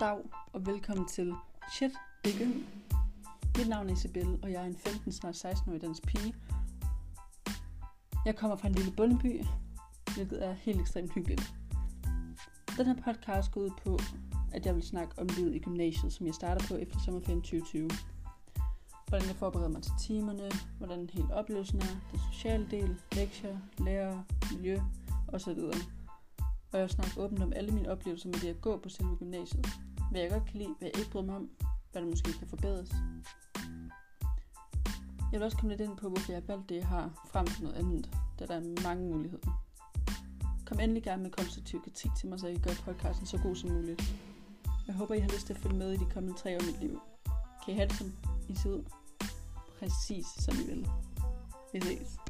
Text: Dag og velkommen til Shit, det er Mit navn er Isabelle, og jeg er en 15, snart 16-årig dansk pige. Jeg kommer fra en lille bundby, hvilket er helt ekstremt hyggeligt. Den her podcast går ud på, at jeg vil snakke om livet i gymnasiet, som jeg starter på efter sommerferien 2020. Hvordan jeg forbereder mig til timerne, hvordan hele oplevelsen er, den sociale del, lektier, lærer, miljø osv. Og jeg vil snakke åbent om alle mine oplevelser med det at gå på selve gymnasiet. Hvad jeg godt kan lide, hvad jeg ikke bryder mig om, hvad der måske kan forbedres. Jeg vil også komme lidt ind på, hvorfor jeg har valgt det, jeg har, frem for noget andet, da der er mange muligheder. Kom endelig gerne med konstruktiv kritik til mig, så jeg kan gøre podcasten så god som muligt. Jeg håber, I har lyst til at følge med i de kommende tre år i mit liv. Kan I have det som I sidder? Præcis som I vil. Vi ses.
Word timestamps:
Dag 0.00 0.18
og 0.52 0.66
velkommen 0.66 1.06
til 1.08 1.34
Shit, 1.72 1.90
det 2.24 2.42
er 2.42 2.46
Mit 3.58 3.68
navn 3.68 3.88
er 3.88 3.92
Isabelle, 3.92 4.38
og 4.42 4.52
jeg 4.52 4.62
er 4.62 4.66
en 4.66 4.76
15, 4.76 5.12
snart 5.12 5.44
16-årig 5.44 5.80
dansk 5.80 6.06
pige. 6.06 6.34
Jeg 8.24 8.36
kommer 8.36 8.56
fra 8.56 8.68
en 8.68 8.74
lille 8.74 8.92
bundby, 8.96 9.44
hvilket 10.14 10.44
er 10.44 10.52
helt 10.52 10.80
ekstremt 10.80 11.12
hyggeligt. 11.12 11.54
Den 12.76 12.86
her 12.86 12.94
podcast 12.94 13.52
går 13.52 13.60
ud 13.60 13.70
på, 13.84 13.98
at 14.52 14.66
jeg 14.66 14.74
vil 14.74 14.82
snakke 14.82 15.18
om 15.18 15.28
livet 15.36 15.54
i 15.54 15.58
gymnasiet, 15.58 16.12
som 16.12 16.26
jeg 16.26 16.34
starter 16.34 16.68
på 16.68 16.74
efter 16.74 16.98
sommerferien 16.98 17.42
2020. 17.42 17.90
Hvordan 19.08 19.26
jeg 19.28 19.36
forbereder 19.36 19.68
mig 19.68 19.82
til 19.82 19.92
timerne, 20.00 20.50
hvordan 20.78 21.10
hele 21.12 21.34
oplevelsen 21.34 21.78
er, 21.78 22.10
den 22.10 22.20
sociale 22.32 22.66
del, 22.70 22.96
lektier, 23.12 23.58
lærer, 23.78 24.22
miljø 24.52 24.80
osv. 25.28 25.58
Og 26.72 26.78
jeg 26.78 26.82
vil 26.82 26.90
snakke 26.90 27.20
åbent 27.20 27.42
om 27.42 27.52
alle 27.56 27.70
mine 27.70 27.90
oplevelser 27.90 28.28
med 28.28 28.38
det 28.38 28.48
at 28.48 28.60
gå 28.60 28.76
på 28.76 28.88
selve 28.88 29.16
gymnasiet. 29.16 29.66
Hvad 30.10 30.20
jeg 30.20 30.30
godt 30.30 30.44
kan 30.44 30.58
lide, 30.58 30.74
hvad 30.78 30.88
jeg 30.88 30.98
ikke 30.98 31.10
bryder 31.10 31.26
mig 31.26 31.36
om, 31.36 31.50
hvad 31.92 32.02
der 32.02 32.08
måske 32.08 32.32
kan 32.32 32.48
forbedres. 32.48 32.90
Jeg 35.32 35.40
vil 35.40 35.42
også 35.42 35.56
komme 35.56 35.76
lidt 35.76 35.80
ind 35.80 35.96
på, 35.96 36.08
hvorfor 36.08 36.32
jeg 36.32 36.42
har 36.42 36.46
valgt 36.46 36.68
det, 36.68 36.76
jeg 36.76 36.86
har, 36.86 37.26
frem 37.32 37.46
for 37.46 37.62
noget 37.62 37.76
andet, 37.76 38.10
da 38.38 38.46
der 38.46 38.56
er 38.56 38.82
mange 38.82 39.08
muligheder. 39.12 39.62
Kom 40.66 40.80
endelig 40.80 41.02
gerne 41.02 41.22
med 41.22 41.30
konstruktiv 41.30 41.82
kritik 41.82 42.10
til 42.18 42.28
mig, 42.28 42.40
så 42.40 42.46
jeg 42.46 42.56
kan 42.56 42.64
gøre 42.64 42.74
podcasten 42.84 43.26
så 43.26 43.38
god 43.42 43.56
som 43.56 43.70
muligt. 43.70 44.14
Jeg 44.86 44.94
håber, 44.94 45.14
I 45.14 45.20
har 45.20 45.28
lyst 45.28 45.46
til 45.46 45.54
at 45.54 45.60
følge 45.60 45.76
med 45.76 45.92
i 45.92 45.96
de 45.96 46.06
kommende 46.14 46.38
tre 46.38 46.56
år 46.56 46.60
i 46.60 46.66
mit 46.66 46.80
liv. 46.80 47.00
Kan 47.64 47.74
I 47.74 47.76
have 47.76 47.88
det 47.88 47.96
som 47.96 48.12
I 48.48 48.54
sidder? 48.54 48.82
Præcis 49.78 50.26
som 50.26 50.54
I 50.54 50.66
vil. 50.66 50.88
Vi 51.72 51.80
ses. 51.80 52.27